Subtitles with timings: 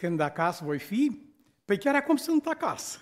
[0.00, 1.20] când acasă voi fi?
[1.64, 2.98] Păi chiar acum sunt acasă.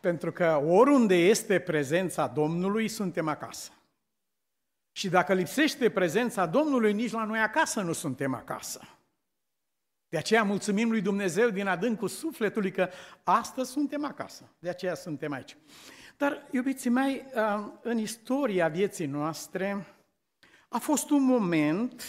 [0.00, 3.70] Pentru că oriunde este prezența Domnului, suntem acasă.
[4.92, 8.80] Și dacă lipsește prezența Domnului, nici la noi acasă nu suntem acasă.
[10.08, 12.88] De aceea mulțumim lui Dumnezeu din adâncul sufletului că
[13.22, 14.52] astăzi suntem acasă.
[14.58, 15.56] De aceea suntem aici.
[16.16, 17.24] Dar, iubiții mei,
[17.82, 19.86] în istoria vieții noastre
[20.68, 22.02] a fost un moment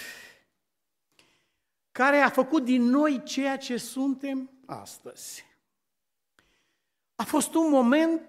[2.00, 5.46] care a făcut din noi ceea ce suntem astăzi.
[7.16, 8.21] A fost un moment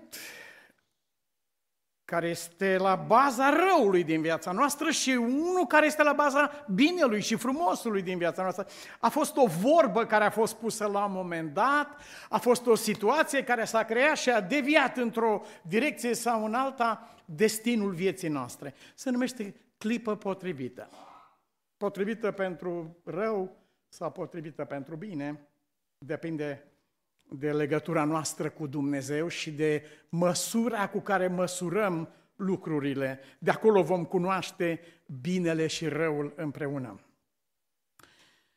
[2.05, 7.21] care este la baza răului din viața noastră și unul care este la baza binelui
[7.21, 8.67] și frumosului din viața noastră.
[9.01, 12.75] A fost o vorbă care a fost pusă la un moment dat, a fost o
[12.75, 18.75] situație care s-a creat și a deviat într-o direcție sau în alta destinul vieții noastre.
[18.95, 20.89] Se numește clipă potrivită.
[21.77, 23.60] Potrivită pentru rău
[23.93, 25.49] sau potrivită pentru bine,
[25.99, 26.65] depinde
[27.23, 33.21] de legătura noastră cu Dumnezeu și de măsura cu care măsurăm lucrurile.
[33.39, 34.81] De acolo vom cunoaște
[35.21, 37.01] binele și răul împreună.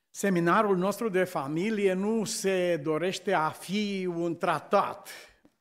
[0.10, 5.10] Seminarul nostru de familie nu se dorește a fi un tratat.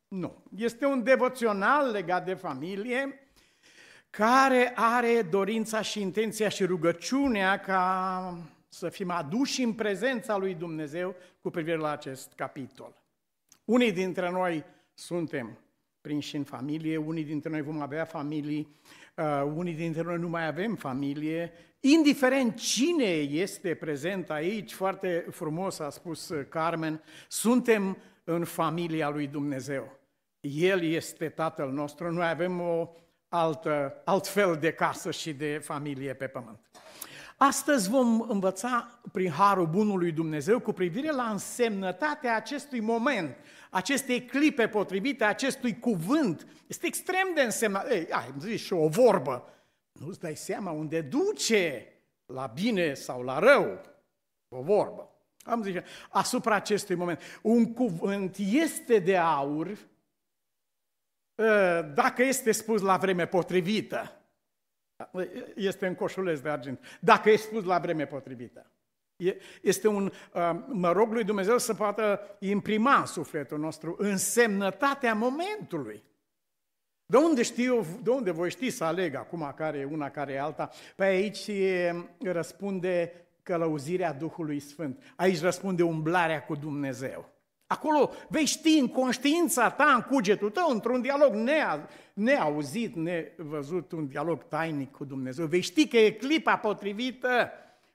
[0.08, 0.44] Nu.
[0.56, 3.26] Este un devoțional legat de familie
[4.10, 8.36] care are dorința și intenția și rugăciunea ca
[8.74, 13.02] să fim aduși în prezența lui Dumnezeu cu privire la acest capitol.
[13.64, 14.64] Unii dintre noi
[14.94, 15.58] suntem
[16.00, 18.76] prinși în familie, unii dintre noi vom avea familii,
[19.16, 21.52] uh, unii dintre noi nu mai avem familie.
[21.80, 29.98] Indiferent cine este prezent aici, foarte frumos a spus Carmen, suntem în familia lui Dumnezeu.
[30.40, 32.90] El este Tatăl nostru, noi avem o
[33.28, 36.60] altă, alt fel de casă și de familie pe pământ.
[37.44, 43.36] Astăzi vom învăța prin Harul Bunului Dumnezeu cu privire la însemnătatea acestui moment,
[43.70, 46.46] acestei clipe potrivite, acestui cuvânt.
[46.66, 47.90] Este extrem de însemnat.
[47.90, 49.48] Ei, ai zis și o vorbă.
[49.92, 51.86] Nu-ți dai seama unde duce,
[52.26, 53.80] la bine sau la rău,
[54.48, 55.10] o vorbă.
[55.44, 55.74] Am zis
[56.10, 57.20] asupra acestui moment.
[57.42, 59.78] Un cuvânt este de aur
[61.38, 64.21] ă, dacă este spus la vreme potrivită.
[65.54, 66.98] Este în coșuleț de argint.
[67.00, 68.70] Dacă e spus la vreme potrivită.
[69.62, 76.02] Este un, uh, mă rog lui Dumnezeu să poată imprima în sufletul nostru însemnătatea momentului.
[77.06, 80.40] De unde știu, de unde voi ști să aleg acum care e una, care e
[80.40, 80.70] alta?
[80.96, 81.50] Pe aici
[82.18, 83.12] răspunde
[83.42, 85.12] călăuzirea Duhului Sfânt.
[85.16, 87.31] Aici răspunde umblarea cu Dumnezeu.
[87.72, 94.06] Acolo vei ști în conștiința ta, în cugetul tău, într-un dialog nea, neauzit, nevăzut, un
[94.06, 95.46] dialog tainic cu Dumnezeu.
[95.46, 97.50] Vei ști că e clipa potrivită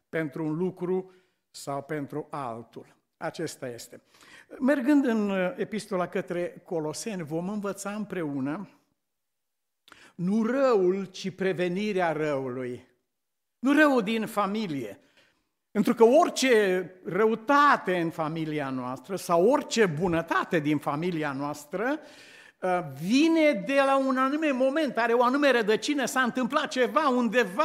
[0.10, 1.12] pentru un lucru
[1.52, 2.96] sau pentru altul.
[3.18, 4.02] Acesta este.
[4.60, 8.70] Mergând în uh, epistola către Coloseni, vom învăța împreună
[10.18, 12.88] nu răul, ci prevenirea răului.
[13.60, 15.00] Nu răul din familie,
[15.78, 22.00] pentru că orice răutate în familia noastră sau orice bunătate din familia noastră
[22.60, 27.64] uh, vine de la un anume moment, are o anume rădăcină, s-a întâmplat ceva undeva,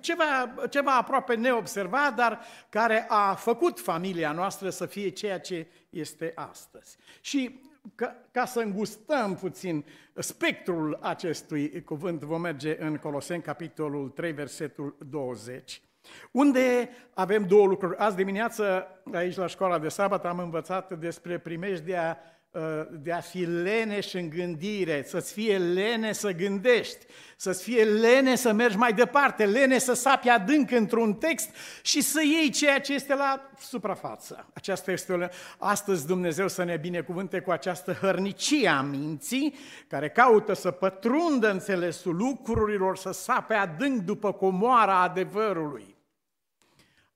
[0.00, 6.32] ceva, ceva aproape neobservat, dar care a făcut familia noastră să fie ceea ce este
[6.34, 6.96] astăzi.
[7.20, 7.60] Și
[7.94, 9.84] ca, ca să îngustăm puțin
[10.14, 15.82] spectrul acestui cuvânt, vom merge în Coloseni, capitolul 3, versetul 20
[16.30, 17.96] unde avem două lucruri.
[17.96, 22.18] Azi dimineață, aici la școala de sabat, am învățat despre primejdea
[22.50, 27.06] uh, de a fi leneș în gândire, să-ți fie lene să gândești,
[27.36, 31.50] să-ți fie lene să mergi mai departe, lene să sapi adânc într-un text
[31.82, 34.46] și să iei ceea ce este la suprafață.
[34.54, 35.18] Aceasta este o...
[35.58, 39.54] Astăzi Dumnezeu să ne binecuvânte cu această hărnicie a minții,
[39.88, 45.93] care caută să pătrundă înțelesul lucrurilor, să sape adânc după comoara adevărului.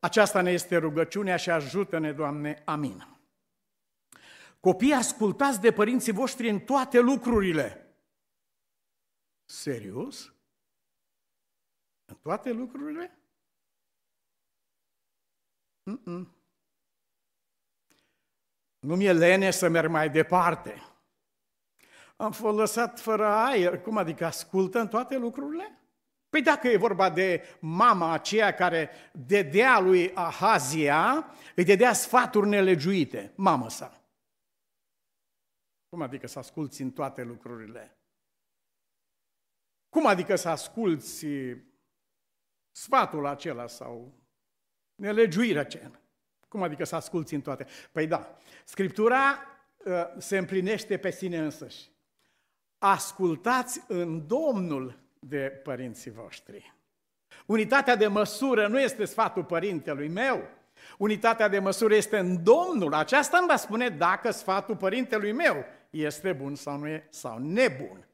[0.00, 2.62] Aceasta ne este rugăciunea și ajută-ne, Doamne.
[2.64, 3.19] Amin.
[4.61, 7.94] Copii, ascultați de părinții voștri în toate lucrurile.
[9.44, 10.32] Serios?
[12.05, 13.19] În toate lucrurile?
[15.82, 16.37] Mm-mm.
[18.78, 20.82] Nu mi-e lene să merg mai departe.
[22.17, 23.81] Am fost lăsat fără aer.
[23.81, 25.77] Cum adică ascultă în toate lucrurile?
[26.28, 33.32] Păi dacă e vorba de mama aceea care dedea lui Ahazia, îi dedea sfaturi nelegiuite,
[33.36, 34.02] mamă sa.
[35.88, 37.98] Cum adică să asculți în toate lucrurile?
[39.88, 41.26] Cum adică să asculți
[42.70, 44.12] sfatul acela sau
[44.94, 46.00] nelegiuirea aceea?
[46.48, 47.66] Cum adică să asculți în toate?
[47.92, 49.42] Păi da, Scriptura
[49.84, 51.90] uh, se împlinește pe sine însăși.
[52.78, 56.75] Ascultați în Domnul de părinții voștri.
[57.47, 60.49] Unitatea de măsură nu este sfatul părintelui meu.
[60.99, 62.94] Unitatea de măsură este în Domnul.
[62.94, 68.06] Aceasta îmi va spune dacă sfatul părintelui meu este bun sau nu e sau nebun.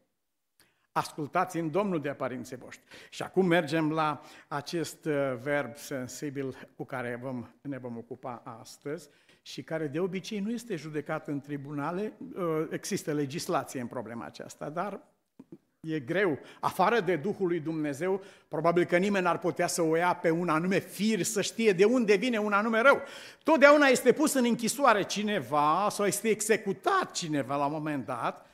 [0.92, 2.84] Ascultați în Domnul de părinții voștri.
[3.10, 9.08] Și acum mergem la acest uh, verb sensibil cu care vom, ne vom ocupa astăzi
[9.42, 12.12] și care de obicei nu este judecat în tribunale.
[12.34, 15.00] Uh, există legislație în problema aceasta, dar
[15.86, 16.38] E greu.
[16.60, 20.48] Afară de Duhul lui Dumnezeu, probabil că nimeni n-ar putea să o ia pe un
[20.48, 23.02] anume fir, să știe de unde vine un anume rău.
[23.42, 28.46] Totdeauna este pus în închisoare cineva sau este executat cineva la un moment dat,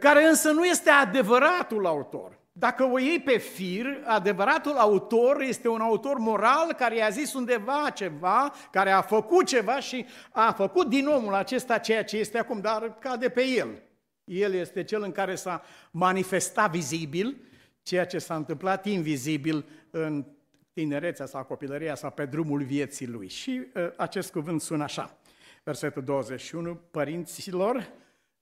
[0.00, 2.38] care însă nu este adevăratul autor.
[2.52, 7.90] Dacă o iei pe fir, adevăratul autor este un autor moral care i-a zis undeva
[7.94, 12.60] ceva, care a făcut ceva și a făcut din omul acesta ceea ce este acum,
[12.60, 13.82] dar cade pe el.
[14.26, 17.36] El este cel în care s-a manifestat vizibil
[17.82, 20.24] ceea ce s-a întâmplat invizibil în
[20.72, 23.28] tinerețea sau copilăria sau pe drumul vieții lui.
[23.28, 25.18] Și uh, acest cuvânt sună așa,
[25.64, 27.92] versetul 21, părinților,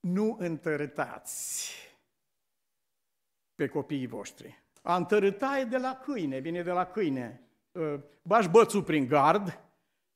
[0.01, 1.73] nu întărâtați
[3.55, 4.63] pe copiii voștri.
[4.83, 7.41] A întărâta e de la câine, vine de la câine.
[7.73, 9.64] Uh, bași bățul prin gard,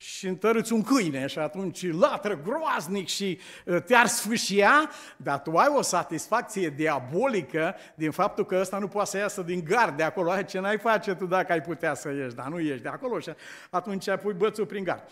[0.01, 5.67] și întărâți un câine și atunci latră groaznic și uh, te-ar sfâșia, dar tu ai
[5.77, 10.31] o satisfacție diabolică din faptul că ăsta nu poate să iasă din gard de acolo.
[10.31, 13.19] Ai, ce n-ai face tu dacă ai putea să ieși, dar nu ieși de acolo
[13.19, 13.31] și
[13.71, 15.03] atunci pui bățul prin gard.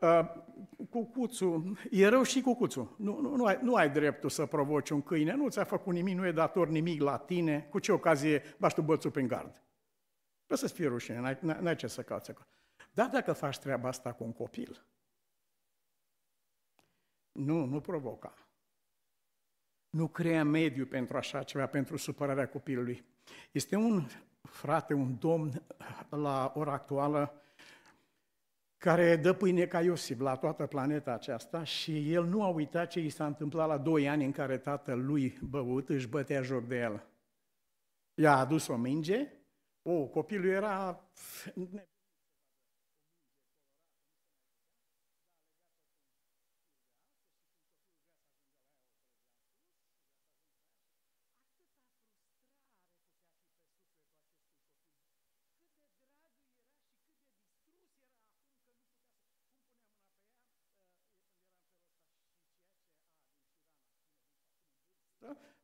[0.00, 0.20] Uh,
[0.90, 2.94] cucuțul, e rău și cucuțul.
[2.98, 6.16] Nu, nu, nu, ai, nu ai dreptul să provoci un câine, nu ți-a făcut nimic,
[6.16, 7.66] nu e dator nimic la tine.
[7.70, 9.62] Cu ce ocazie bași tu bățul prin gard?
[10.46, 12.46] Trebuie să-ți fie rușine, n-ai, n-ai ce să cauți acolo.
[12.96, 14.86] Dar dacă faci treaba asta cu un copil,
[17.32, 18.34] nu, nu provoca.
[19.90, 23.04] Nu crea mediu pentru așa ceva, pentru supărarea copilului.
[23.52, 24.06] Este un
[24.42, 25.62] frate, un domn
[26.08, 27.42] la ora actuală
[28.76, 33.00] care dă pâine ca Iosif la toată planeta aceasta și el nu a uitat ce
[33.00, 36.76] i s-a întâmplat la doi ani în care tatăl lui băut își bătea joc de
[36.78, 37.06] el.
[38.14, 39.32] I-a adus o minge,
[39.82, 41.04] o, copilul era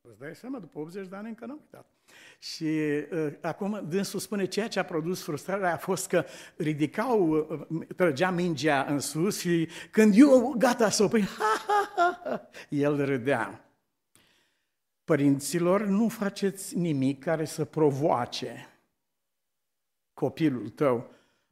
[0.01, 1.87] Îți dai seama, după 80 de ani încă n-am uitat.
[2.39, 6.25] Și uh, acum dânsul spune ceea ce a produs frustrarea a fost că
[6.57, 7.29] ridicau,
[7.69, 12.21] uh, trăgea mingea în sus și când eu gata să o pui, ha, ha, ha,
[12.25, 13.65] ha, el râdea.
[15.05, 18.69] Părinților, nu faceți nimic care să provoace
[20.15, 21.11] copilul tău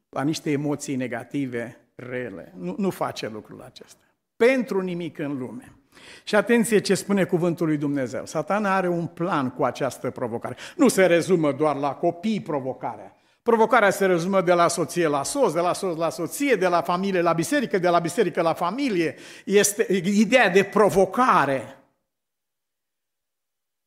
[0.09, 2.53] la niște emoții negative, rele.
[2.57, 4.03] Nu, nu face lucrul acesta.
[4.35, 5.75] Pentru nimic în lume.
[6.23, 8.25] Și atenție ce spune cuvântul lui Dumnezeu.
[8.25, 10.55] Satana are un plan cu această provocare.
[10.75, 13.15] Nu se rezumă doar la copii provocarea.
[13.43, 16.81] Provocarea se rezumă de la soție la soț, de la soț la soție, de la
[16.81, 19.15] familie la biserică, de la biserică la familie.
[19.45, 21.77] Este ideea de provocare,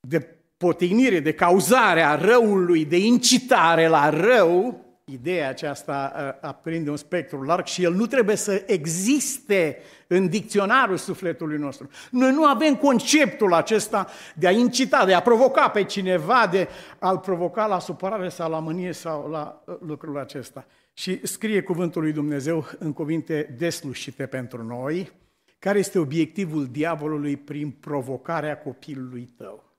[0.00, 6.09] de potignire, de cauzare a răului, de incitare la rău, ideea aceasta
[6.41, 11.89] aprinde un spectru larg și el nu trebuie să existe în dicționarul sufletului nostru.
[12.11, 16.69] Noi nu avem conceptul acesta de a incita, de a provoca pe cineva, de
[16.99, 20.67] a-l provoca la supărare sau la mânie sau la uh, lucrul acesta.
[20.93, 25.13] Și scrie cuvântul lui Dumnezeu în cuvinte deslușite pentru noi,
[25.59, 29.73] care este obiectivul diavolului prin provocarea copilului tău.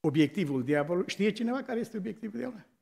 [0.00, 2.74] Obiectivul diavolului, știe cineva care este obiectivul diavolului?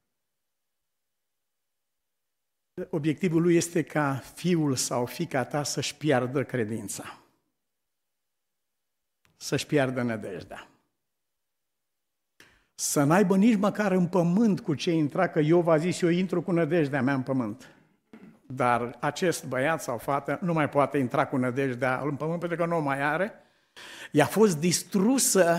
[2.91, 7.19] Obiectivul lui este ca fiul sau fica ta să-și piardă credința,
[9.37, 10.69] să-și piardă nădejdea.
[12.75, 16.43] Să n-aibă nici măcar în pământ cu ce intra, că eu v-a zis, eu intru
[16.43, 17.75] cu nădejdea mea în pământ.
[18.47, 22.67] Dar acest băiat sau fată nu mai poate intra cu nădejdea în pământ pentru că
[22.67, 23.33] nu o mai are.
[24.13, 25.59] I-a fost distrusă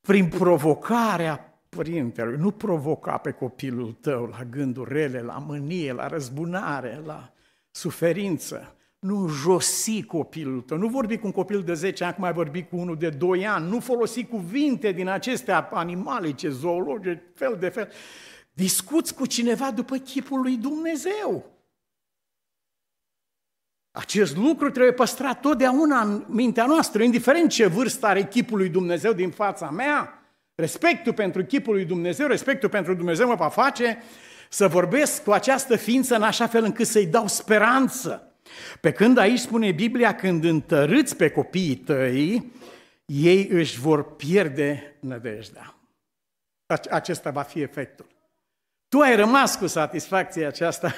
[0.00, 1.47] prin provocarea
[1.78, 7.32] părintelui, nu provoca pe copilul tău la gânduri rele, la mânie, la răzbunare, la
[7.70, 8.76] suferință.
[8.98, 12.62] Nu josi copilul tău, nu vorbi cu un copil de 10 ani, cum ai vorbi
[12.62, 17.88] cu unul de 2 ani, nu folosi cuvinte din acestea animalice, zoologice, fel de fel.
[18.52, 21.44] Discuți cu cineva după chipul lui Dumnezeu.
[23.90, 29.12] Acest lucru trebuie păstrat totdeauna în mintea noastră, indiferent ce vârstă are chipul lui Dumnezeu
[29.12, 30.17] din fața mea.
[30.60, 34.02] Respectul pentru chipul lui Dumnezeu, respectul pentru Dumnezeu mă va face
[34.48, 38.32] să vorbesc cu această ființă în așa fel încât să-i dau speranță.
[38.80, 42.52] Pe când aici spune Biblia, când întărâți pe copiii tăi,
[43.06, 45.74] ei își vor pierde nădejdea.
[46.90, 48.06] Acesta va fi efectul.
[48.88, 50.94] Tu ai rămas cu satisfacția aceasta,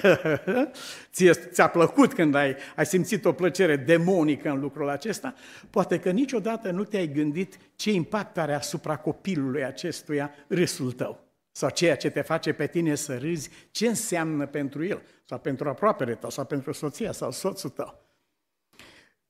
[1.13, 5.35] ție, ți-a plăcut când ai, ai simțit o plăcere demonică în lucrul acesta,
[5.71, 11.25] poate că niciodată nu te-ai gândit ce impact are asupra copilului acestuia râsul tău.
[11.53, 15.69] Sau ceea ce te face pe tine să râzi, ce înseamnă pentru el, sau pentru
[15.69, 18.10] aproapele tău, sau pentru soția sau soțul tău.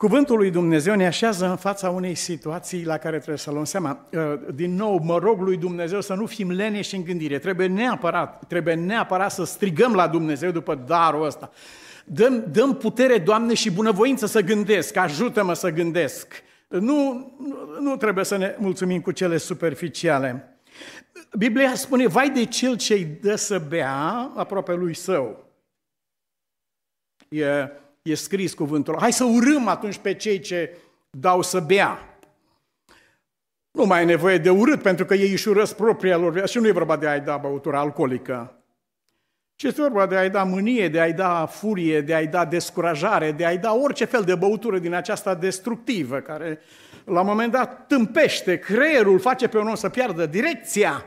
[0.00, 4.06] Cuvântul lui Dumnezeu ne așează în fața unei situații la care trebuie să luăm seama.
[4.12, 4.20] Uh,
[4.54, 7.38] din nou, mă rog lui Dumnezeu să nu fim leneși în gândire.
[7.38, 11.50] Trebuie neapărat, trebuie neapărat să strigăm la Dumnezeu după darul ăsta.
[12.04, 16.42] Dăm, dăm putere, Doamne, și bunăvoință să gândesc, ajută-mă să gândesc.
[16.68, 17.30] Nu,
[17.80, 20.58] nu trebuie să ne mulțumim cu cele superficiale.
[21.38, 25.44] Biblia spune, vai de cel ce îi dă să bea aproape lui său.
[27.28, 27.70] E
[28.02, 28.96] e scris cuvântul.
[29.00, 30.76] Hai să urâm atunci pe cei ce
[31.10, 32.18] dau să bea.
[33.70, 36.50] Nu mai e nevoie de urât, pentru că ei își urăsc propria lor viață.
[36.50, 38.54] Și nu e vorba de a-i da băutură alcoolică,
[39.54, 43.32] ci este vorba de a-i da mânie, de a-i da furie, de a-i da descurajare,
[43.32, 46.60] de a-i da orice fel de băutură din aceasta destructivă, care
[47.04, 51.04] la un moment dat tâmpește creierul, face pe un om să piardă direcția.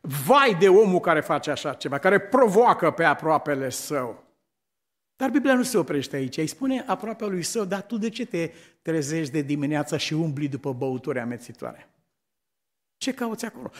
[0.00, 4.27] Vai de omul care face așa ceva, care provoacă pe aproapele său.
[5.18, 6.36] Dar Biblia nu se oprește aici.
[6.36, 8.50] Îi spune aproape lui său, dar tu de ce te
[8.82, 11.88] trezești de dimineața și umbli după băuturi amețitoare?
[12.96, 13.70] Ce cauți acolo?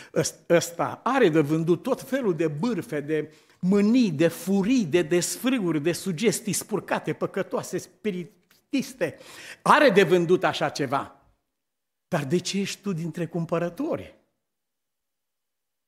[0.49, 5.93] Ăsta are de vândut tot felul de bârfe, de mânii, de furii, de desfrâuri, de
[5.93, 9.19] sugestii spurcate, păcătoase, spiritiste.
[9.63, 11.21] Are de vândut așa ceva.
[12.09, 14.15] Dar de ce ești tu dintre cumpărători?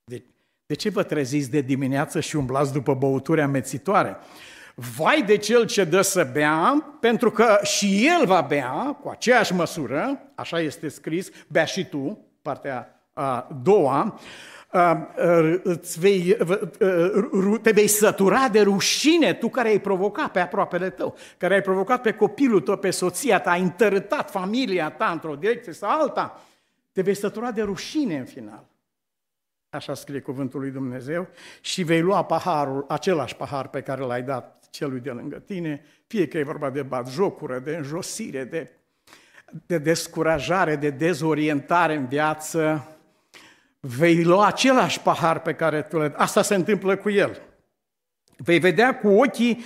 [0.05, 0.23] De,
[0.67, 4.17] de ce vă treziți de dimineață și umblați după băuturi amețitoare?
[4.75, 9.55] Vai de cel ce dă să bea, pentru că și el va bea cu aceeași
[9.55, 14.21] măsură, așa este scris, bea și tu, partea a doua,
[15.63, 16.37] îți vei,
[17.63, 22.03] te vei sătura de rușine, tu care ai provocat pe aproapele tău, care ai provocat
[22.03, 26.41] pe copilul tău, pe soția ta, ai întărâtat familia ta într-o direcție sau alta,
[26.93, 28.69] te vei sătura de rușine în final.
[29.71, 31.29] Așa scrie cuvântul lui Dumnezeu
[31.61, 36.29] și vei lua paharul, același pahar pe care l-ai dat celui de lângă tine, fie
[36.29, 38.71] că e vorba de batjocură, de înjosire, de,
[39.67, 42.89] de descurajare, de dezorientare în viață,
[43.81, 46.13] vei lua același pahar pe care tu le...
[46.17, 47.41] Asta se întâmplă cu el.
[48.37, 49.65] Vei vedea cu ochii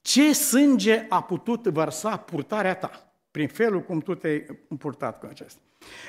[0.00, 4.40] ce sânge a putut vărsa purtarea ta, prin felul cum tu te-ai
[4.78, 5.60] purtat cu acesta.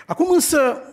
[0.06, 0.84] Acum însă,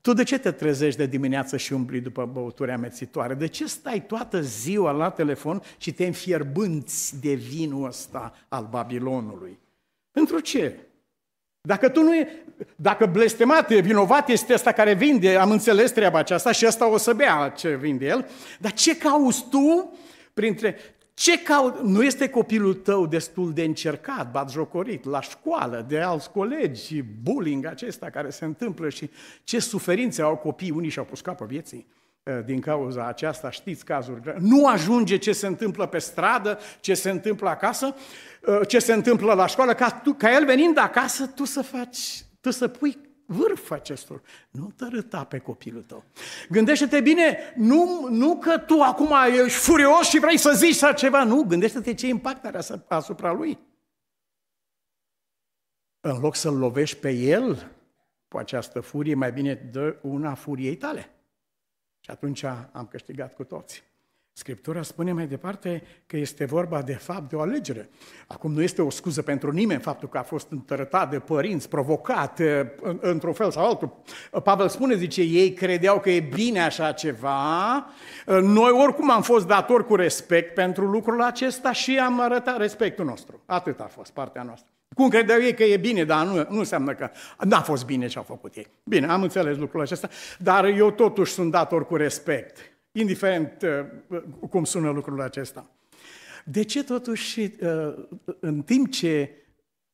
[0.00, 3.34] tu de ce te trezești de dimineață și umbli după băuturi amețitoare?
[3.34, 9.58] De ce stai toată ziua la telefon și te înfierbânți de vinul ăsta al Babilonului?
[10.10, 10.78] Pentru ce?
[11.60, 12.44] Dacă tu nu e,
[12.76, 17.12] dacă blestemat, vinovat este ăsta care vinde, am înțeles treaba aceasta și ăsta o să
[17.12, 18.28] bea ce vinde el,
[18.58, 19.92] dar ce cauți tu
[20.34, 20.76] printre
[21.20, 21.80] ce caut?
[21.80, 28.10] Nu este copilul tău destul de încercat, batjocorit, la școală, de alți colegi, bullying acesta
[28.10, 29.10] care se întâmplă și
[29.44, 31.86] ce suferințe au copiii, unii și-au pus capă vieții
[32.22, 34.34] eh, din cauza aceasta, știți cazuri.
[34.38, 37.94] Nu ajunge ce se întâmplă pe stradă, ce se întâmplă acasă,
[38.46, 42.24] eh, ce se întâmplă la școală, ca, tu, ca el venind acasă, tu să faci,
[42.40, 42.96] tu să pui
[43.30, 44.22] vârf acestor.
[44.50, 46.04] Nu tărâta pe copilul tău.
[46.48, 51.24] Gândește-te bine, nu, nu că tu acum ești furios și vrei să zici sau ceva.
[51.24, 53.58] Nu, gândește-te ce impact are asupra lui.
[56.00, 57.70] În loc să-l lovești pe el
[58.28, 61.10] cu această furie, mai bine dă una furiei tale.
[62.00, 63.89] Și atunci am câștigat cu toți.
[64.32, 67.88] Scriptura spune mai departe că este vorba de fapt de o alegere.
[68.26, 72.40] Acum nu este o scuză pentru nimeni faptul că a fost întărătat de părinți, provocat
[73.00, 74.02] într-un fel sau altul.
[74.42, 77.86] Pavel spune, zice, ei credeau că e bine așa ceva.
[78.26, 83.42] Noi oricum am fost datori cu respect pentru lucrul acesta și am arătat respectul nostru.
[83.46, 84.72] Atât a fost partea noastră.
[84.94, 87.10] Cum credeau ei că e bine, dar nu, nu înseamnă că
[87.44, 88.66] n-a fost bine ce au făcut ei.
[88.84, 90.08] Bine, am înțeles lucrul acesta,
[90.38, 92.58] dar eu totuși sunt dator cu respect
[92.92, 93.62] indiferent
[94.08, 95.70] uh, cum sună lucrul acesta.
[96.44, 97.94] De ce totuși, uh,
[98.40, 99.34] în timp ce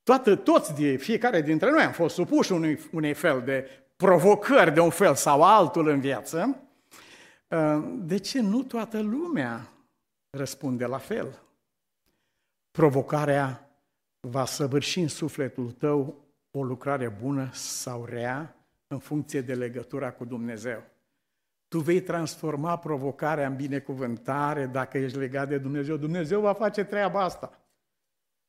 [0.02, 4.80] toată, toți, de, fiecare dintre noi am fost supuși unui, unei fel de provocări de
[4.80, 6.62] un fel sau altul în viață,
[7.48, 9.72] uh, de ce nu toată lumea
[10.30, 11.42] răspunde la fel?
[12.70, 13.70] Provocarea
[14.20, 20.24] va săvârși în sufletul tău o lucrare bună sau rea în funcție de legătura cu
[20.24, 20.82] Dumnezeu.
[21.76, 25.96] Tu vei transforma provocarea în binecuvântare dacă ești legat de Dumnezeu.
[25.96, 27.58] Dumnezeu va face treaba asta.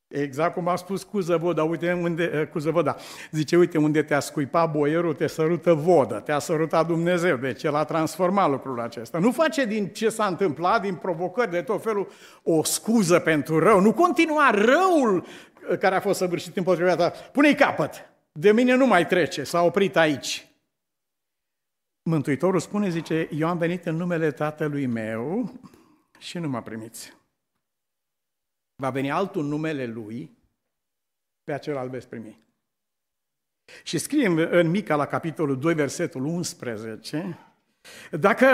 [0.07, 2.95] Exact cum a spus Cuzăvoda, uite unde, eh, Cuzăvoda,
[3.31, 7.83] zice, uite unde te-a scuipat boierul, te sărută vodă, te-a sărutat Dumnezeu, deci el a
[7.83, 9.19] transformat lucrul acesta.
[9.19, 12.11] Nu face din ce s-a întâmplat, din provocări de tot felul,
[12.43, 15.25] o scuză pentru rău, nu continua răul
[15.69, 19.61] eh, care a fost săvârșit împotriva ta, pune-i capăt, de mine nu mai trece, s-a
[19.61, 20.46] oprit aici.
[22.07, 25.53] Mântuitorul spune, zice, eu am venit în numele Tatălui meu
[26.19, 27.13] și nu mă primiți.
[28.75, 30.37] Va veni altul în numele Lui,
[31.43, 32.39] pe acela îl veți primi.
[33.83, 37.39] Și scrie în Mica la capitolul 2, versetul 11,
[38.11, 38.45] dacă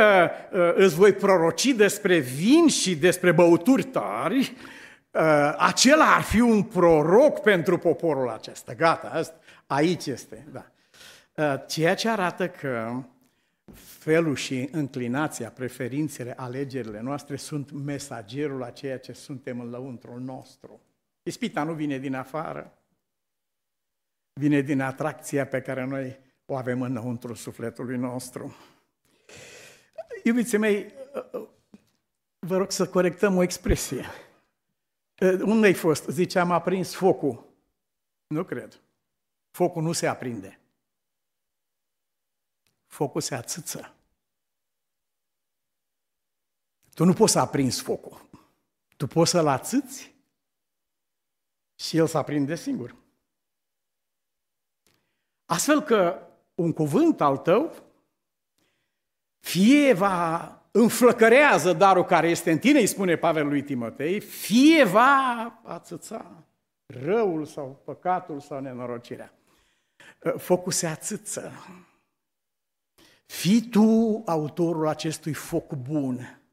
[0.51, 4.55] uh, îți voi proroci despre vin și despre băuturi tari,
[5.11, 8.73] uh, acela ar fi un proroc pentru poporul acesta.
[8.73, 10.47] Gata, asta, aici este.
[10.51, 10.65] Da.
[11.35, 13.03] Uh, ceea ce arată că
[13.71, 20.81] felul și înclinația, preferințele, alegerile noastre sunt mesagerul a ceea ce suntem în lăuntrul nostru.
[21.23, 22.77] Ispita nu vine din afară,
[24.33, 28.55] vine din atracția pe care noi o avem înăuntru sufletului nostru.
[30.23, 30.93] Iubiții mei,
[32.39, 34.05] vă rog să corectăm o expresie.
[35.41, 36.07] Unde ai fost?
[36.07, 37.45] Ziceam, a prins focul.
[38.27, 38.79] Nu cred.
[39.51, 40.62] Focul nu se aprinde
[42.93, 43.93] focul se ațâță.
[46.93, 48.29] Tu nu poți să aprinzi focul.
[48.97, 50.15] Tu poți să-l ațâți
[51.75, 52.95] și el să aprinde singur.
[55.45, 57.73] Astfel că un cuvânt al tău
[59.39, 65.61] fie va înflăcărează darul care este în tine, îi spune Pavel lui Timotei, fie va
[65.63, 66.43] ațăța
[66.85, 69.33] răul sau păcatul sau nenorocirea.
[70.37, 71.51] Focul se ațâță.
[73.25, 76.43] Fii tu autorul acestui foc bun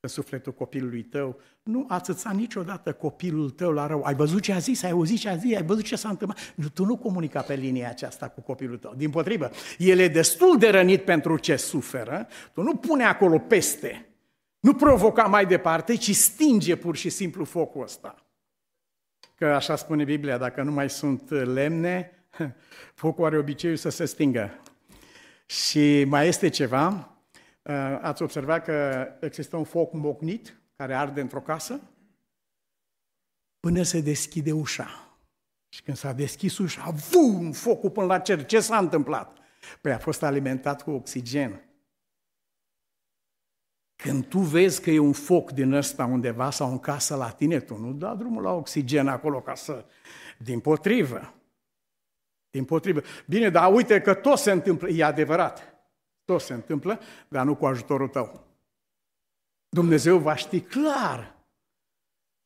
[0.00, 1.40] în sufletul copilului tău.
[1.62, 4.02] Nu ațăța niciodată copilul tău la rău.
[4.02, 6.54] Ai văzut ce a zis, ai auzit ce a zis, ai văzut ce s-a întâmplat.
[6.74, 8.94] Tu nu comunica pe linia aceasta cu copilul tău.
[8.96, 12.26] Din potrivă, el e destul de rănit pentru ce suferă.
[12.52, 14.08] Tu nu pune acolo peste.
[14.60, 18.26] Nu provoca mai departe, ci stinge pur și simplu focul ăsta.
[19.34, 22.10] Că așa spune Biblia, dacă nu mai sunt lemne,
[22.94, 24.60] focul are obiceiul să se stingă.
[25.50, 26.88] Și mai este ceva,
[27.62, 31.80] uh, ați observat că există un foc mocnit care arde într-o casă
[33.60, 35.18] până se deschide ușa.
[35.68, 38.44] Și când s-a deschis ușa, vum, focul până la cer.
[38.44, 39.36] Ce s-a întâmplat?
[39.80, 41.62] Păi a fost alimentat cu oxigen.
[43.96, 47.60] Când tu vezi că e un foc din ăsta undeva sau în casă la tine,
[47.60, 49.84] tu nu da drumul la oxigen acolo ca să...
[50.38, 51.37] Din potrivă.
[52.50, 53.00] Din potrivă.
[53.26, 54.88] Bine, dar uite că tot se întâmplă.
[54.88, 55.74] E adevărat.
[56.24, 58.46] Tot se întâmplă, dar nu cu ajutorul tău.
[59.68, 61.38] Dumnezeu va ști clar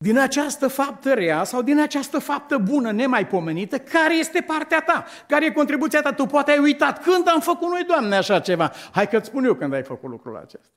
[0.03, 5.45] din această faptă rea sau din această faptă bună nemaipomenită, care este partea ta, care
[5.45, 6.13] e contribuția ta.
[6.13, 8.71] Tu poate ai uitat când am făcut noi, Doamne, așa ceva.
[8.91, 10.73] Hai că-ți spun eu când ai făcut lucrul acesta.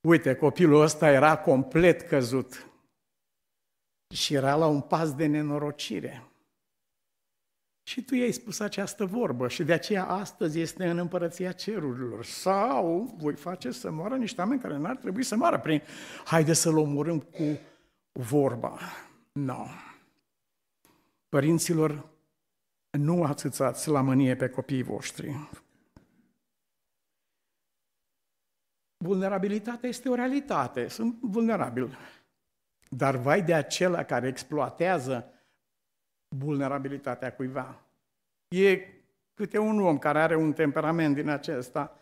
[0.00, 2.66] Uite, copilul ăsta era complet căzut
[4.14, 6.31] și era la un pas de nenorocire.
[7.82, 12.24] Și tu i-ai spus această vorbă și de aceea astăzi este în împărăția cerurilor.
[12.24, 15.82] Sau voi face să moară niște oameni care n-ar trebui să moară prin
[16.24, 17.58] haide să-l omorâm cu
[18.12, 18.78] vorba.
[19.32, 19.42] Nu.
[19.42, 19.66] No.
[21.28, 22.08] Părinților,
[22.90, 25.48] nu ațățați la mânie pe copiii voștri.
[28.96, 30.88] Vulnerabilitatea este o realitate.
[30.88, 31.98] Sunt vulnerabil.
[32.88, 35.32] Dar vai de acela care exploatează
[36.38, 37.80] vulnerabilitatea cuiva.
[38.48, 38.80] E
[39.34, 41.96] câte un om care are un temperament din acesta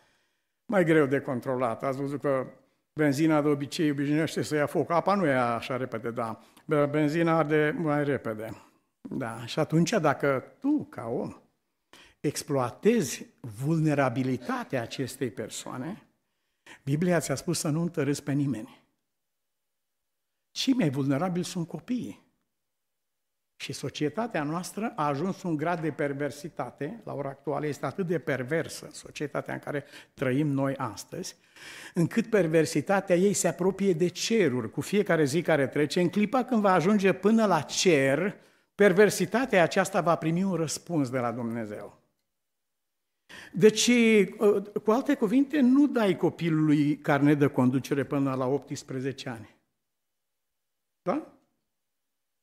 [0.65, 1.83] mai greu de controlat.
[1.83, 2.47] Ați văzut că
[2.93, 4.89] benzina de obicei obișnuiește să ia foc.
[4.89, 6.39] Apa nu e așa repede, da.
[6.89, 8.61] Benzina arde mai repede.
[9.01, 9.45] Da.
[9.45, 11.41] Și atunci dacă tu, ca om,
[12.19, 16.03] exploatezi vulnerabilitatea acestei persoane,
[16.83, 18.83] Biblia ți-a spus să nu întărâți pe nimeni.
[20.51, 22.30] Cei mai vulnerabili sunt copiii.
[23.61, 28.19] Și societatea noastră a ajuns un grad de perversitate, la ora actuală este atât de
[28.19, 31.35] perversă societatea în care trăim noi astăzi,
[31.93, 36.01] încât perversitatea ei se apropie de ceruri cu fiecare zi care trece.
[36.01, 38.37] În clipa când va ajunge până la cer,
[38.75, 41.99] perversitatea aceasta va primi un răspuns de la Dumnezeu.
[43.53, 43.91] Deci,
[44.83, 49.55] cu alte cuvinte, nu dai copilului carnet de conducere până la 18 ani.
[51.01, 51.30] Da?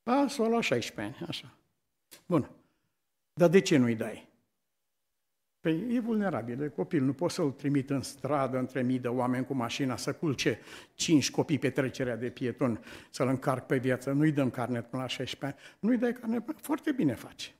[0.08, 1.54] A, s-o la 16 ani, așa.
[2.26, 2.50] Bun.
[3.32, 4.28] Dar de ce nu-i dai?
[5.60, 9.44] Păi e vulnerabil, e copil, nu poți să-l trimit în stradă între mii de oameni
[9.44, 10.60] cu mașina să culce
[10.94, 15.08] cinci copii pe trecerea de pieton, să-l încarc pe viață, nu-i dăm carnet până la
[15.08, 17.50] 16 ani, nu-i dai carnet, foarte bine face.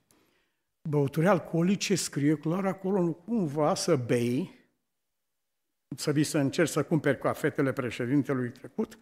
[0.89, 4.55] Băuturi alcoolice scrie clar acolo, nu cumva să bei,
[5.97, 8.99] să vii să încerci să cumperi cafetele președintelui trecut,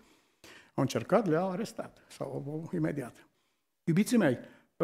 [0.75, 3.27] au încercat, le-au arestat, sau imediat.
[3.89, 4.39] Iubiții mei,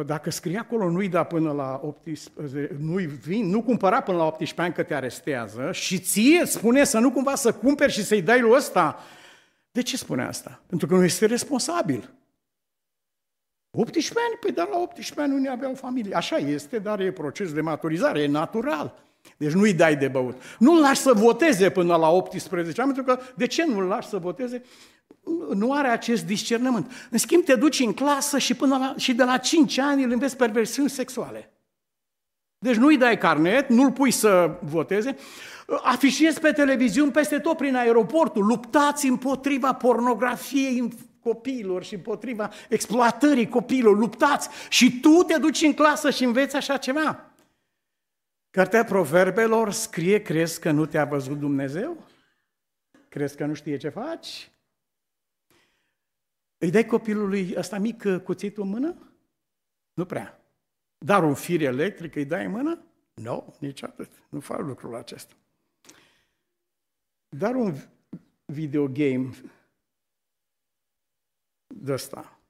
[0.06, 4.60] dacă scrie acolo nu-i da până la 18, nu-i vin, nu cumpăra până la 18
[4.60, 8.40] ani că te arestează și ție spune să nu cumva să cumperi și să-i dai
[8.40, 8.98] lui ăsta.
[9.70, 10.62] De ce spune asta?
[10.66, 12.14] Pentru că nu este responsabil.
[13.70, 14.38] 18 ani?
[14.40, 16.14] Păi dar la 18 ani unii aveau familie.
[16.14, 19.04] Așa este, dar e proces de maturizare, e natural.
[19.36, 20.42] Deci nu-i dai de băut.
[20.58, 24.18] Nu-l lași să voteze până la 18 ani, pentru că de ce nu-l lași să
[24.18, 24.62] voteze?
[25.54, 26.92] Nu are acest discernământ.
[27.10, 30.10] În schimb, te duci în clasă și, până la, și de la 5 ani îl
[30.10, 31.52] înveți perversiuni sexuale.
[32.58, 35.16] Deci nu-i dai carnet, nu-l pui să voteze,
[35.82, 40.88] afișezi pe televiziuni peste tot prin aeroportul, luptați împotriva pornografiei
[41.22, 46.76] copiilor și împotriva exploatării copiilor, luptați și tu te duci în clasă și înveți așa
[46.76, 47.32] ceva.
[48.50, 51.96] Cartea Proverbelor scrie, crezi că nu te-a văzut Dumnezeu?
[53.08, 54.51] Crezi că nu știe ce faci?
[56.62, 59.12] Îi dai copilului ăsta mic uh, cuțitul în mână?
[59.94, 60.44] Nu prea.
[60.98, 62.84] Dar un fir electric îi dai în mână?
[63.14, 64.10] Nu, no, nici atât.
[64.28, 65.34] Nu fac lucrul acesta.
[67.28, 67.74] Dar un
[68.44, 69.30] videogame
[71.66, 72.40] de ăsta.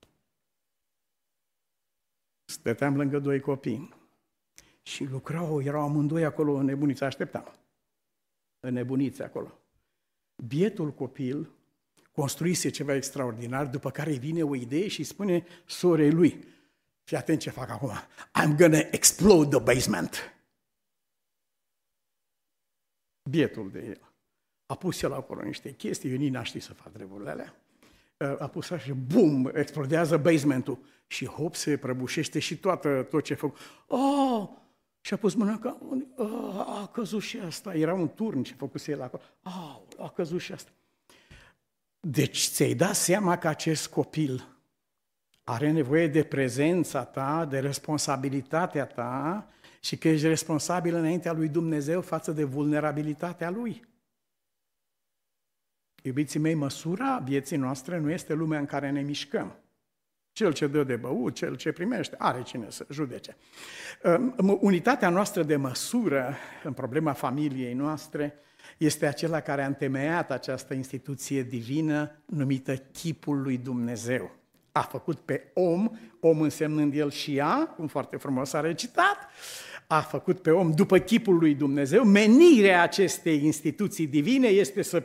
[2.45, 3.95] Stăteam lângă doi copii
[4.83, 7.55] și lucrau, erau amândoi acolo în nebuniță, așteptam.
[8.61, 9.59] În nebuniță acolo.
[10.47, 11.51] Bietul copil
[12.13, 16.45] construise ceva extraordinar, după care vine o idee și spune sorei lui,
[17.03, 17.93] fii atent ce fac acum,
[18.43, 20.35] I'm gonna explode the basement.
[23.31, 24.13] Bietul de el.
[24.67, 27.57] A pus el acolo niște chestii, eu nici n-aș ști să fac treburile alea.
[28.39, 30.79] A pus așa și bum, explodează basementul.
[31.07, 33.57] Și hop, se prăbușește și toată, tot ce fac.
[33.87, 34.49] Oh,
[35.01, 35.77] și a pus mâna că
[36.57, 37.75] a căzut și asta.
[37.75, 39.23] Era un turn ce făcuse el acolo.
[39.43, 40.71] A, a căzut și asta.
[42.07, 44.57] Deci ți-ai dat seama că acest copil
[45.45, 49.49] are nevoie de prezența ta, de responsabilitatea ta
[49.81, 53.85] și că ești responsabil înaintea lui Dumnezeu față de vulnerabilitatea lui.
[56.03, 59.57] Iubiții mei, măsura vieții noastre nu este lumea în care ne mișcăm.
[60.33, 63.37] Cel ce dă de băut, cel ce primește, are cine să judece.
[64.61, 68.35] Unitatea noastră de măsură în problema familiei noastre
[68.79, 74.31] este acela care a întemeiat această instituție divină numită chipul lui Dumnezeu.
[74.73, 79.17] A făcut pe om, om însemnând el și ea, cum foarte frumos a recitat,
[79.87, 82.05] a făcut pe om după chipul lui Dumnezeu.
[82.05, 85.03] Menirea acestei instituții divine este să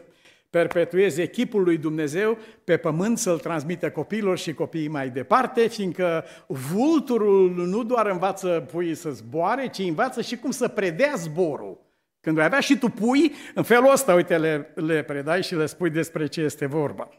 [0.50, 7.56] perpetueze chipul lui Dumnezeu pe pământ, să-l transmită copiilor și copiii mai departe, fiindcă vulturul
[7.56, 11.87] nu doar învață puii să zboare, ci învață și cum să predea zborul.
[12.28, 15.66] Când vei avea și tu pui, în felul ăsta, uite, le, le predai și le
[15.66, 17.10] spui despre ce este vorba.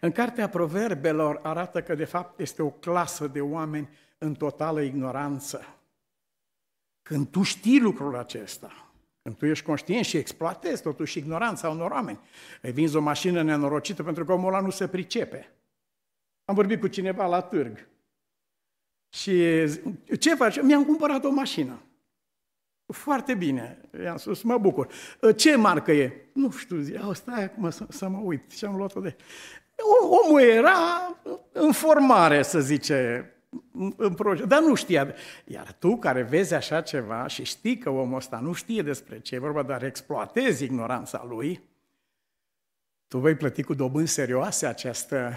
[0.00, 5.78] În cartea Proverbelor arată că, de fapt, este o clasă de oameni în totală ignoranță.
[7.02, 8.90] Când tu știi lucrul acesta,
[9.22, 12.20] când tu ești conștient și exploatezi totuși ignoranța unor oameni,
[12.62, 15.52] îi vinzi o mașină nenorocită pentru că omul ăla nu se pricepe.
[16.44, 17.88] Am vorbit cu cineva la târg
[19.08, 19.42] și
[20.18, 20.62] ce faci?
[20.62, 21.82] Mi-am cumpărat o mașină.
[22.92, 24.92] Foarte bine, i-am spus, mă bucur.
[25.22, 26.28] Ă, ce marcă e?
[26.32, 29.16] Nu știu, zi, stai acum să, să mă uit și am luat-o de...
[30.24, 30.76] Omul era
[31.52, 33.30] în formare, să zice,
[33.96, 35.14] în proiect, dar nu știa.
[35.44, 39.34] Iar tu care vezi așa ceva și știi că omul ăsta nu știe despre ce
[39.34, 41.62] e vorba, dar exploatezi ignoranța lui,
[43.08, 45.34] tu vei plăti cu dobândi serioase această,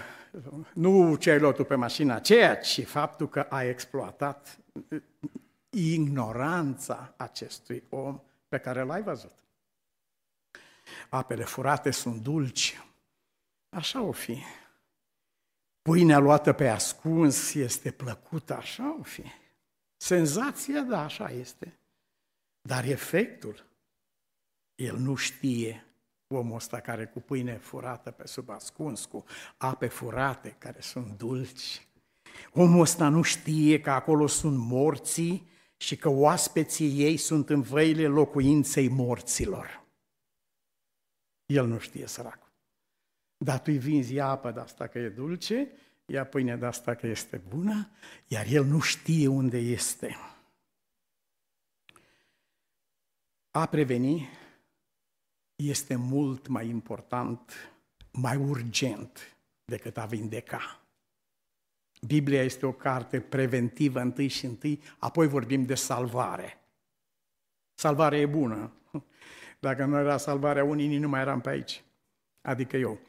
[0.73, 4.59] nu ce ai luat tu pe mașina aceea, ci faptul că ai exploatat
[5.71, 9.33] ignoranța acestui om pe care l-ai văzut.
[11.09, 12.79] Apele furate sunt dulci.
[13.69, 14.43] Așa o fi.
[15.81, 19.23] Pâinea luată pe ascuns este plăcută, așa o fi.
[19.97, 21.77] Senzația, da, așa este.
[22.61, 23.65] Dar efectul,
[24.75, 25.85] el nu știe
[26.27, 29.23] omul ăsta care cu pâine furată pe sub ascuns, cu
[29.57, 31.87] ape furate care sunt dulci.
[32.53, 35.49] Omul ăsta nu știe că acolo sunt morții
[35.81, 39.83] și că oaspeții ei sunt în văile locuinței morților.
[41.45, 42.51] El nu știe, săracul.
[43.37, 45.71] Dar tu îi vinzi apă de asta că e dulce,
[46.05, 47.89] ia pâine de asta că este bună,
[48.27, 50.17] iar el nu știe unde este.
[53.51, 54.29] A preveni
[55.55, 57.73] este mult mai important,
[58.11, 60.80] mai urgent decât a vindeca.
[62.07, 66.59] Biblia este o carte preventivă întâi și întâi, apoi vorbim de salvare.
[67.73, 68.71] Salvarea e bună.
[69.59, 71.83] Dacă nu era salvarea, unii nu mai eram pe aici.
[72.41, 72.99] Adică eu.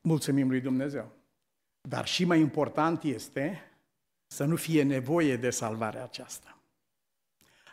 [0.00, 1.12] Mulțumim lui Dumnezeu.
[1.80, 3.70] Dar și mai important este
[4.26, 6.58] să nu fie nevoie de salvarea aceasta.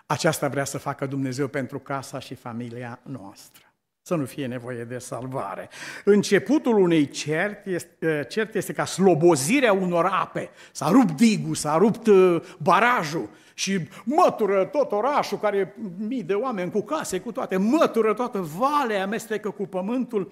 [0.06, 3.73] Aceasta vrea să facă Dumnezeu pentru casa și familia noastră.
[4.06, 5.70] Să nu fie nevoie de salvare.
[6.04, 10.50] Începutul unei cert este, cert este ca slobozirea unor ape.
[10.72, 16.72] S-a rupt digul, s-a rupt uh, barajul și mătură tot orașul, care mii de oameni
[16.72, 20.32] cu case, cu toate, mătură toată valea, amestecă cu pământul.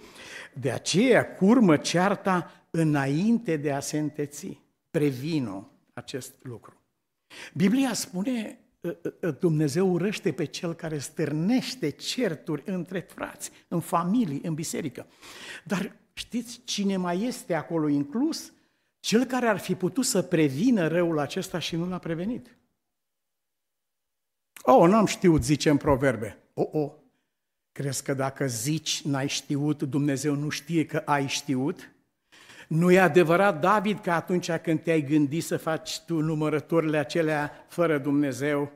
[0.54, 4.60] De aceea curmă cearta înainte de a se înteți.
[4.92, 6.82] Previno acest lucru.
[7.54, 8.61] Biblia spune, ă, ă, ă,
[9.40, 15.08] Dumnezeu urăște pe cel care stârnește certuri între frați, în familii, în biserică.
[15.66, 18.54] Dar știți cine mai este acolo inclus?
[19.00, 22.58] Cel care ar fi putut să prevină răul acesta și nu l-a prevenit.
[24.62, 26.38] Oh, n-am știut, zice în proverbe.
[26.54, 26.92] Oh, oh.
[27.72, 31.92] Crezi că dacă zici n-ai știut, Dumnezeu nu știe că ai știut?
[32.72, 37.98] Nu e adevărat, David, că atunci când te-ai gândit să faci tu numărătorile acelea fără
[37.98, 38.72] Dumnezeu,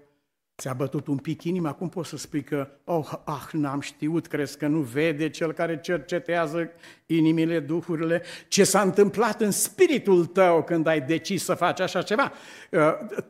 [0.58, 4.58] ți-a bătut un pic inima, acum poți să spui că, oh, ah, n-am știut, crezi
[4.58, 6.70] că nu vede cel care cercetează
[7.06, 12.32] inimile, duhurile, ce s-a întâmplat în spiritul tău când ai decis să faci așa ceva.
[12.72, 12.80] Uh,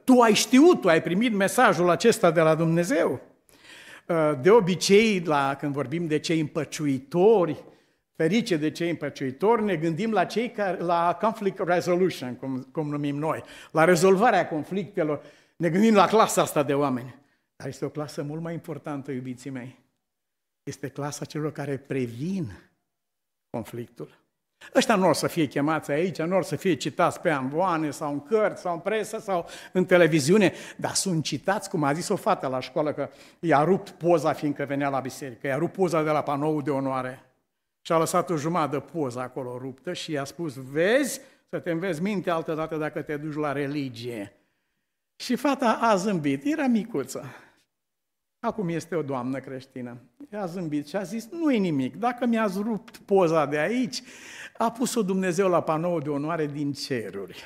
[0.04, 3.22] tu ai știut, tu ai primit mesajul acesta de la Dumnezeu.
[4.08, 7.64] Uh, de obicei, la, când vorbim de cei împăciuitori,
[8.16, 13.18] ferice de cei împăciuitori, ne gândim la cei care, la conflict resolution, cum, cum numim
[13.18, 15.24] noi, la rezolvarea conflictelor,
[15.56, 17.16] ne gândim la clasa asta de oameni.
[17.56, 19.84] Dar este o clasă mult mai importantă, iubiții mei.
[20.64, 22.52] Este clasa celor care previn
[23.50, 24.24] conflictul.
[24.76, 28.12] Ăștia nu or să fie chemați aici, nu or să fie citați pe amboane sau
[28.12, 32.16] în cărți sau în presă sau în televiziune, dar sunt citați, cum a zis o
[32.16, 36.10] fată la școală, că i-a rupt poza fiindcă venea la biserică, i-a rupt poza de
[36.10, 37.35] la panou de onoare
[37.86, 41.72] și a lăsat o jumătate de poză acolo ruptă și i-a spus, vezi, să te
[41.72, 44.36] înveți minte altă dată dacă te duci la religie.
[45.16, 47.26] Și fata a zâmbit, era micuță.
[48.40, 49.98] Acum este o doamnă creștină.
[50.32, 54.02] A zâmbit și a zis, nu e nimic, dacă mi-ați rupt poza de aici,
[54.58, 57.44] a pus-o Dumnezeu la panou de onoare din ceruri.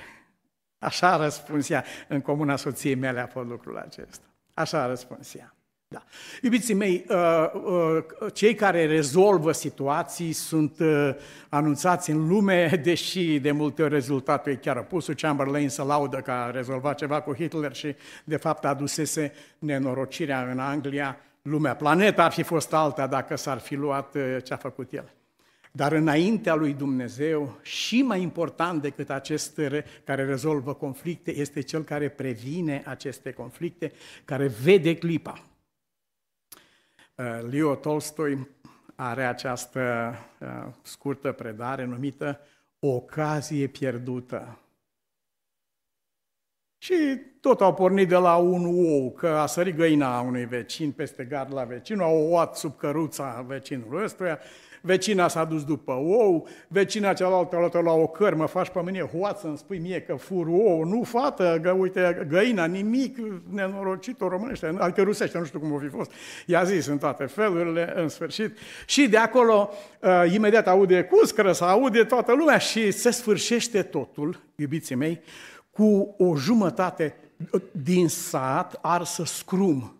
[0.77, 4.25] Așa a răspuns ea, în comuna soției mele a fost lucrul acesta.
[4.53, 5.53] Așa a răspuns ea.
[5.91, 6.03] Da.
[6.41, 11.15] Iubiții mei, uh, uh, cei care rezolvă situații sunt uh,
[11.49, 15.15] anunțați în lume, deși de multe ori rezultatul e chiar opusul.
[15.15, 20.59] Chamberlain se laudă că a rezolvat ceva cu Hitler și de fapt adusese nenorocirea în
[20.59, 21.17] Anglia.
[21.41, 25.13] Lumea, planeta ar fi fost alta dacă s-ar fi luat ce a făcut el.
[25.71, 29.59] Dar înaintea lui Dumnezeu, și mai important decât acest
[30.03, 33.91] care rezolvă conflicte, este cel care previne aceste conflicte,
[34.25, 35.48] care vede clipa.
[37.19, 38.47] Uh, Leo Tolstoi
[38.95, 42.39] are această uh, scurtă predare numită
[42.79, 44.59] Ocazie pierdută.
[46.77, 46.95] Și
[47.41, 51.53] tot au pornit de la un ou, că a sărit găina unui vecin peste gard
[51.53, 54.39] la vecin, au oat sub căruța vecinului ăstuia
[54.81, 58.99] vecina s-a dus după ou, vecina cealaltă a luat la o cărmă, faci pe mine
[58.99, 63.17] hoață, îmi spui mie că fur ou, nu fată, că, uite, găina, nimic
[63.49, 66.11] nenorocit o românește, adică rusește, nu știu cum o fi fost.
[66.45, 68.57] I-a zis în toate felurile, în sfârșit.
[68.85, 69.69] Și de acolo,
[70.01, 75.21] uh, imediat aude cuscără, să aude toată lumea și se sfârșește totul, iubiții mei,
[75.71, 77.15] cu o jumătate
[77.71, 79.98] din sat arsă scrum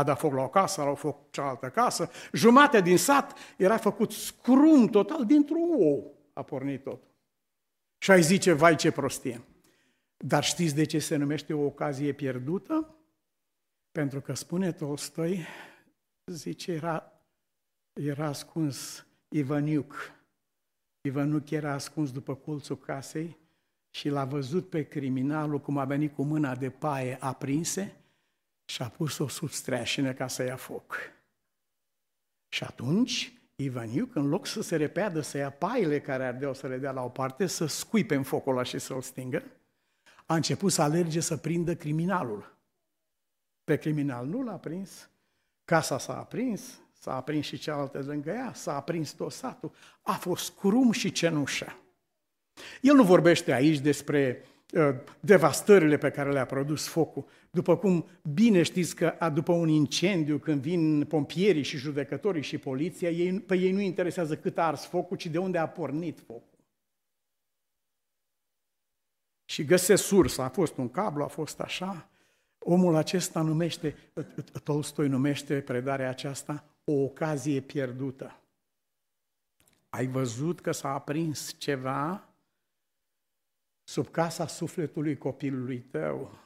[0.00, 3.76] a dat foc la o casă, la o foc cealaltă casă, jumate din sat era
[3.76, 7.02] făcut scrum total, dintr-un ou a pornit tot.
[7.98, 9.44] Și ai zice, vai ce prostie.
[10.16, 12.94] Dar știți de ce se numește o ocazie pierdută?
[13.92, 15.46] Pentru că spune Tolstoi,
[16.26, 17.12] zice, era,
[17.92, 19.94] era ascuns Ivaniuc.
[21.00, 23.38] Ivaniuc era ascuns după colțul casei
[23.90, 27.99] și l-a văzut pe criminalul cum a venit cu mâna de paie aprinse
[28.70, 30.96] și a pus-o sub streașină ca să ia foc.
[32.48, 36.78] Și atunci, Ivaniuc, în loc să se repeadă, să ia paile care ardeau să le
[36.78, 39.42] dea la o parte, să scuipe în focul ăla și să-l stingă,
[40.26, 42.56] a început să alerge să prindă criminalul.
[43.64, 45.10] Pe criminal nu l-a prins,
[45.64, 50.56] casa s-a aprins, s-a aprins și cealaltă lângă ea, s-a aprins tot satul, a fost
[50.56, 51.78] crum și cenușă.
[52.80, 54.59] El nu vorbește aici despre uh,
[55.20, 57.26] devastările pe care le-a produs focul.
[57.50, 63.10] După cum bine știți că după un incendiu, când vin pompierii și judecătorii și poliția,
[63.10, 66.58] ei, pe ei nu interesează cât a ars focul, ci de unde a pornit focul.
[69.44, 72.08] Și găsesc sursa, a fost un cablu, a fost așa.
[72.58, 73.96] Omul acesta numește,
[74.64, 78.40] Tolstoi numește predarea aceasta o ocazie pierdută.
[79.88, 82.29] Ai văzut că s-a aprins ceva
[83.90, 86.38] sub casa sufletului copilului tău.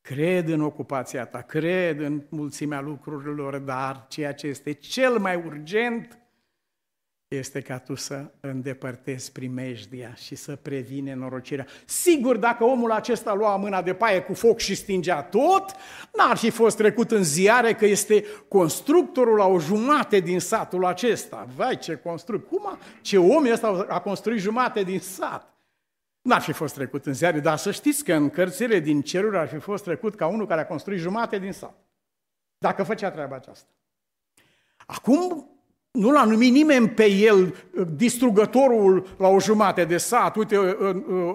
[0.00, 6.18] Cred în ocupația ta, cred în mulțimea lucrurilor, dar ceea ce este cel mai urgent
[7.28, 11.66] este ca tu să îndepărtezi primejdia și să previne norocirea.
[11.84, 15.74] Sigur, dacă omul acesta lua mâna de paie cu foc și stingea tot,
[16.16, 21.48] n-ar fi fost trecut în ziare că este constructorul la o jumate din satul acesta.
[21.56, 22.48] Vai, ce construct!
[22.48, 25.51] Cum a, ce om ăsta a construit jumate din sat?
[26.22, 29.48] N-ar fi fost trecut în ziare, dar să știți că în cărțile din ceruri ar
[29.48, 31.74] fi fost trecut ca unul care a construit jumate din sat.
[32.58, 33.68] Dacă făcea treaba aceasta.
[34.86, 35.46] Acum
[35.90, 37.54] nu l-a numit nimeni pe el
[37.96, 40.36] distrugătorul la o jumate de sat.
[40.36, 40.76] Uite,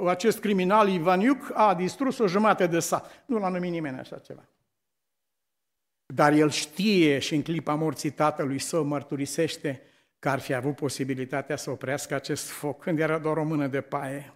[0.06, 3.24] acest criminal Ivaniuc a distrus o jumate de sat.
[3.26, 4.44] Nu l-a numit nimeni așa ceva.
[6.06, 9.82] Dar el știe și în clipa morții tatălui său mărturisește
[10.20, 13.82] că ar fi avut posibilitatea să oprească acest foc când era doar o mână de
[13.82, 14.34] paie.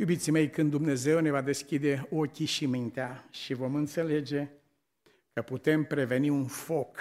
[0.00, 4.48] Iubiții mei, când Dumnezeu ne va deschide ochii și mintea și vom înțelege
[5.32, 6.98] că putem preveni un foc,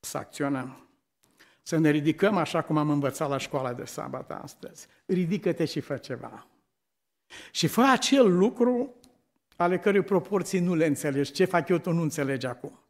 [0.00, 0.88] să acționăm.
[1.62, 4.86] Să ne ridicăm așa cum am învățat la școala de sabat astăzi.
[5.06, 6.46] Ridică-te și fă ceva.
[7.50, 8.94] Și fă acel lucru
[9.56, 11.32] ale cărui proporții nu le înțelegi.
[11.32, 12.83] Ce fac eu, tu nu înțelegi acum.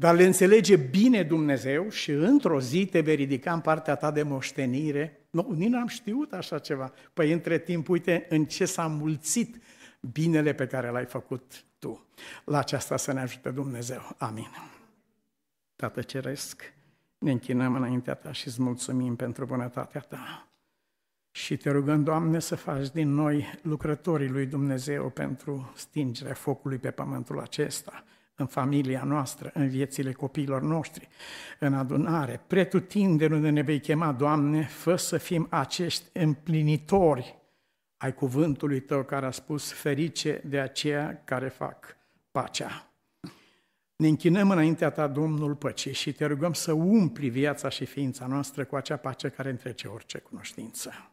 [0.00, 4.22] Dar le înțelege bine Dumnezeu și într-o zi te vei ridica în partea ta de
[4.22, 5.26] moștenire.
[5.30, 6.92] Nu, nici n-am știut așa ceva.
[7.12, 9.62] Păi între timp, uite în ce s-a mulțit
[10.00, 12.06] binele pe care l-ai făcut tu.
[12.44, 14.14] La aceasta să ne ajute Dumnezeu.
[14.18, 14.50] Amin.
[15.76, 16.74] Tată Ceresc,
[17.18, 20.48] ne închinăm înaintea Ta și îți mulțumim pentru bunătatea Ta.
[21.30, 26.90] Și te rugăm, Doamne, să faci din noi lucrătorii lui Dumnezeu pentru stingerea focului pe
[26.90, 28.04] pământul acesta,
[28.38, 31.08] în familia noastră, în viețile copiilor noștri,
[31.58, 32.40] în adunare.
[32.46, 37.36] Pretutindeni unde ne vei chema, Doamne, fă să fim acești împlinitori
[37.96, 41.96] ai cuvântului Tău care a spus ferice de aceia care fac
[42.30, 42.92] pacea.
[43.96, 48.64] Ne închinăm înaintea Ta, Domnul Păcii, și te rugăm să umpli viața și ființa noastră
[48.64, 51.10] cu acea pace care întrece orice cunoștință.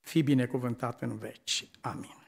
[0.00, 1.68] Fii binecuvântat în veci.
[1.80, 2.19] Amin.